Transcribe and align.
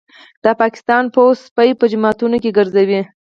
د 0.43 0.45
پاکستان 0.61 1.03
پوځ 1.15 1.35
سپي 1.47 1.69
په 1.79 1.85
جوماتونو 1.91 2.37
کي 2.43 2.49
ګرځوي 2.57 3.01